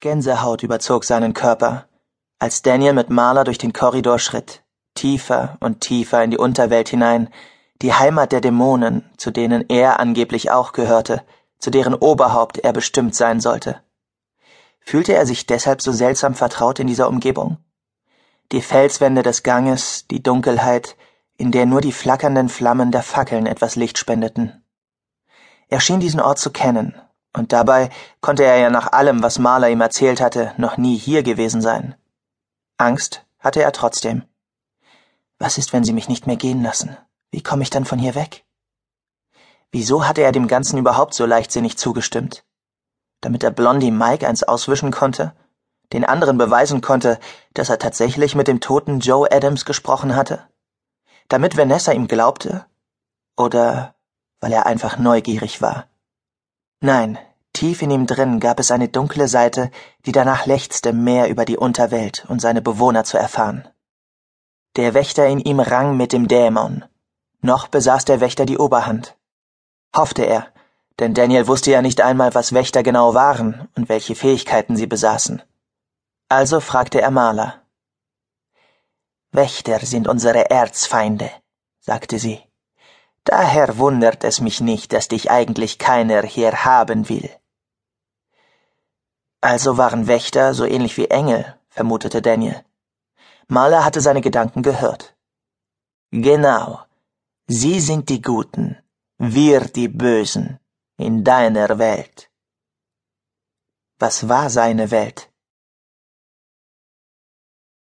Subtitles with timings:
[0.00, 1.86] Gänsehaut überzog seinen Körper,
[2.38, 4.62] als Daniel mit Marla durch den Korridor schritt,
[4.94, 7.28] tiefer und tiefer in die Unterwelt hinein,
[7.82, 11.22] die Heimat der Dämonen, zu denen er angeblich auch gehörte,
[11.58, 13.82] zu deren Oberhaupt er bestimmt sein sollte.
[14.80, 17.58] Fühlte er sich deshalb so seltsam vertraut in dieser Umgebung?
[18.52, 20.96] Die Felswände des Ganges, die Dunkelheit,
[21.36, 24.64] in der nur die flackernden Flammen der Fackeln etwas Licht spendeten.
[25.68, 27.00] Er schien diesen Ort zu kennen,
[27.32, 27.90] und dabei
[28.20, 31.94] konnte er ja nach allem, was Marla ihm erzählt hatte, noch nie hier gewesen sein.
[32.76, 34.24] Angst hatte er trotzdem.
[35.38, 36.96] Was ist, wenn sie mich nicht mehr gehen lassen?
[37.30, 38.44] Wie komme ich dann von hier weg?
[39.72, 42.44] Wieso hatte er dem Ganzen überhaupt so leichtsinnig zugestimmt?
[43.20, 45.32] Damit er Blondie Mike eins auswischen konnte?
[45.92, 47.18] Den anderen beweisen konnte,
[47.54, 50.48] dass er tatsächlich mit dem toten Joe Adams gesprochen hatte?
[51.28, 52.66] Damit Vanessa ihm glaubte?
[53.36, 53.94] Oder
[54.40, 55.86] weil er einfach neugierig war?
[56.80, 57.18] Nein,
[57.52, 59.70] tief in ihm drin gab es eine dunkle Seite,
[60.06, 63.68] die danach lechzte, mehr über die Unterwelt und seine Bewohner zu erfahren.
[64.76, 66.84] Der Wächter in ihm rang mit dem Dämon.
[67.42, 69.16] Noch besaß der Wächter die Oberhand.
[69.96, 70.46] Hoffte er,
[71.00, 75.42] denn Daniel wusste ja nicht einmal, was Wächter genau waren und welche Fähigkeiten sie besaßen.
[76.28, 77.62] Also fragte er Maler.
[79.32, 81.30] Wächter sind unsere Erzfeinde,
[81.80, 82.40] sagte sie.
[83.24, 87.30] Daher wundert es mich nicht, dass dich eigentlich keiner hier haben will.
[89.40, 92.62] Also waren Wächter so ähnlich wie Engel, vermutete Daniel.
[93.48, 95.16] Mahler hatte seine Gedanken gehört.
[96.10, 96.80] Genau.
[97.46, 98.76] Sie sind die Guten,
[99.18, 100.60] wir die Bösen,
[100.96, 102.30] in deiner Welt.
[103.98, 105.30] Was war seine Welt?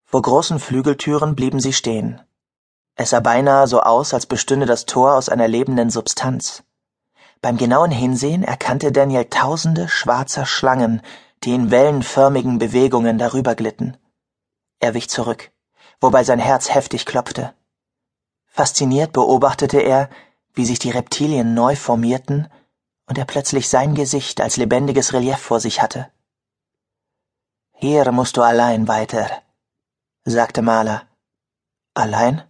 [0.05, 2.21] Vor großen Flügeltüren blieben sie stehen.
[2.95, 6.63] Es sah beinahe so aus, als bestünde das Tor aus einer lebenden Substanz.
[7.41, 11.01] Beim genauen Hinsehen erkannte Daniel tausende schwarzer Schlangen,
[11.43, 13.97] die in wellenförmigen Bewegungen darüber glitten.
[14.79, 15.51] Er wich zurück,
[15.99, 17.53] wobei sein Herz heftig klopfte.
[18.45, 20.09] Fasziniert beobachtete er,
[20.53, 22.47] wie sich die Reptilien neu formierten
[23.07, 26.11] und er plötzlich sein Gesicht als lebendiges Relief vor sich hatte.
[27.71, 29.29] Hier musst du allein weiter,
[30.25, 31.07] sagte Maler.
[31.93, 32.43] Allein?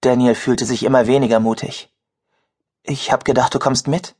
[0.00, 1.92] Daniel fühlte sich immer weniger mutig.
[2.82, 4.14] Ich hab gedacht, du kommst mit.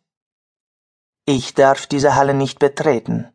[1.24, 3.32] Ich darf diese Halle nicht betreten,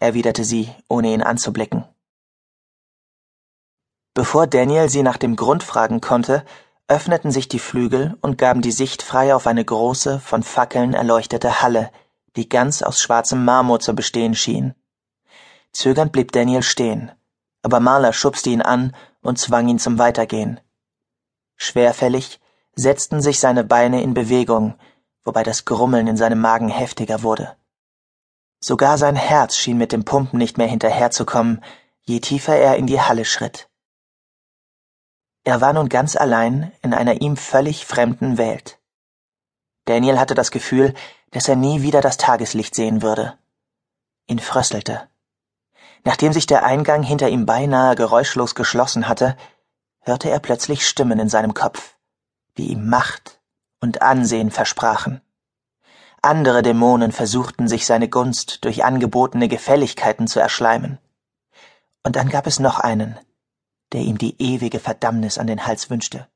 [0.00, 1.84] erwiderte sie, ohne ihn anzublicken.
[4.14, 6.44] Bevor Daniel sie nach dem Grund fragen konnte,
[6.88, 11.62] öffneten sich die Flügel und gaben die Sicht frei auf eine große, von Fackeln erleuchtete
[11.62, 11.90] Halle,
[12.36, 14.74] die ganz aus schwarzem Marmor zu bestehen schien.
[15.72, 17.12] Zögernd blieb Daniel stehen,
[17.62, 20.60] aber Marla schubste ihn an und zwang ihn zum Weitergehen.
[21.56, 22.40] Schwerfällig
[22.74, 24.78] setzten sich seine Beine in Bewegung,
[25.24, 27.56] wobei das Grummeln in seinem Magen heftiger wurde.
[28.60, 31.62] Sogar sein Herz schien mit dem Pumpen nicht mehr hinterherzukommen,
[32.02, 33.68] je tiefer er in die Halle schritt.
[35.44, 38.78] Er war nun ganz allein in einer ihm völlig fremden Welt.
[39.84, 40.92] Daniel hatte das Gefühl,
[41.30, 43.38] dass er nie wieder das Tageslicht sehen würde.
[44.26, 45.08] Ihn fröstelte.
[46.04, 49.36] Nachdem sich der Eingang hinter ihm beinahe geräuschlos geschlossen hatte,
[50.00, 51.96] hörte er plötzlich Stimmen in seinem Kopf,
[52.56, 53.40] die ihm Macht
[53.80, 55.22] und Ansehen versprachen.
[56.28, 60.98] Andere Dämonen versuchten sich seine Gunst durch angebotene Gefälligkeiten zu erschleimen.
[62.02, 63.18] Und dann gab es noch einen,
[63.92, 66.28] der ihm die ewige Verdammnis an den Hals wünschte.